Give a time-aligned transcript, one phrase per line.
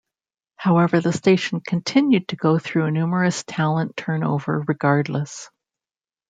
[0.55, 5.47] However, the station continued to go through numerous talent turnover regardless.